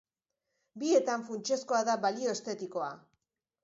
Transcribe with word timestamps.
Bietan 0.85 1.27
funtsezkoa 1.29 1.85
da 1.93 2.01
balio 2.09 2.37
estetikoa. 2.37 2.93